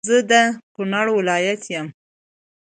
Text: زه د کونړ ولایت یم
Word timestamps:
زه 0.09 0.17
د 0.29 0.33
کونړ 0.75 1.05
ولایت 1.17 1.61
یم 1.73 1.87